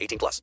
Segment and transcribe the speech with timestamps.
[0.00, 0.40] 18 plus.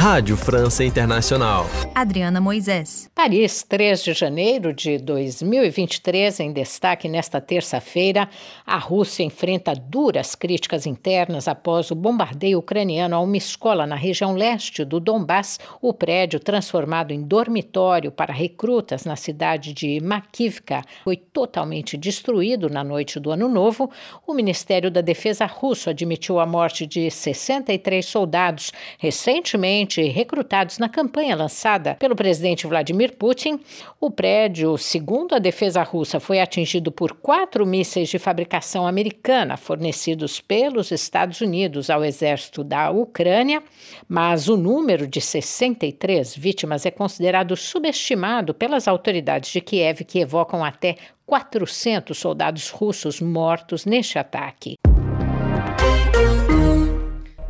[0.00, 1.66] Rádio França Internacional.
[1.94, 3.10] Adriana Moisés.
[3.14, 8.26] Paris, 3 de janeiro de 2023, em destaque nesta terça-feira,
[8.64, 14.32] a Rússia enfrenta duras críticas internas após o bombardeio ucraniano a uma escola na região
[14.32, 15.60] leste do Donbass.
[15.82, 22.82] O prédio, transformado em dormitório para recrutas na cidade de Makivka, foi totalmente destruído na
[22.82, 23.90] noite do Ano Novo.
[24.26, 31.34] O Ministério da Defesa russo admitiu a morte de 63 soldados recentemente recrutados na campanha
[31.34, 33.60] lançada pelo presidente Vladimir Putin.
[34.00, 40.40] O prédio, segundo a defesa russa, foi atingido por quatro mísseis de fabricação americana fornecidos
[40.40, 43.62] pelos Estados Unidos ao exército da Ucrânia,
[44.08, 50.64] mas o número de 63 vítimas é considerado subestimado pelas autoridades de Kiev, que evocam
[50.64, 50.96] até
[51.30, 54.76] 400 soldados russos mortos neste ataque.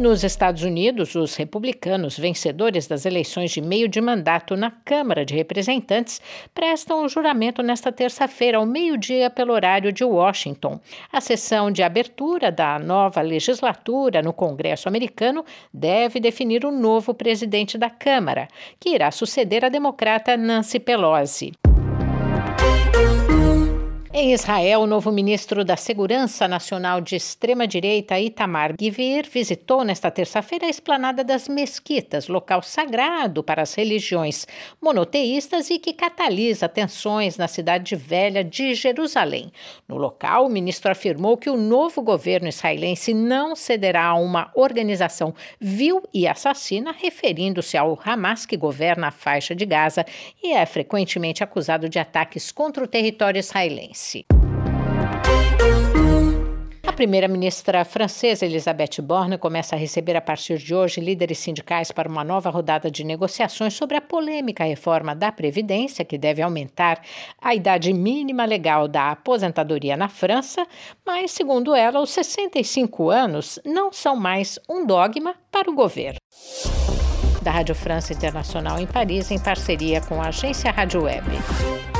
[0.01, 5.34] Nos Estados Unidos, os republicanos vencedores das eleições de meio de mandato na Câmara de
[5.34, 6.23] Representantes
[6.55, 10.81] prestam o juramento nesta terça-feira, ao meio-dia, pelo horário de Washington.
[11.12, 17.77] A sessão de abertura da nova legislatura no Congresso americano deve definir o novo presidente
[17.77, 18.48] da Câmara,
[18.81, 21.53] que irá suceder a democrata Nancy Pelosi.
[24.12, 30.66] Em Israel, o novo ministro da Segurança Nacional de extrema-direita, Itamar Givir, visitou nesta terça-feira
[30.66, 34.48] a esplanada das mesquitas, local sagrado para as religiões
[34.83, 39.53] monoteístas e que catalisa tensões na cidade velha de Jerusalém.
[39.87, 45.32] No local, o ministro afirmou que o novo governo israelense não cederá a uma organização
[45.60, 50.04] vil e assassina, referindo-se ao Hamas que governa a faixa de Gaza
[50.43, 54.00] e é frequentemente acusado de ataques contra o território israelense.
[56.87, 62.09] A primeira-ministra francesa Elisabeth Borne começa a receber a partir de hoje líderes sindicais para
[62.09, 67.00] uma nova rodada de negociações sobre a polêmica reforma da Previdência, que deve aumentar
[67.41, 70.67] a idade mínima legal da aposentadoria na França,
[71.06, 76.19] mas, segundo ela, os 65 anos não são mais um dogma para o governo.
[77.43, 82.00] Da Rádio França Internacional em Paris, em parceria com a agência Rádio Web.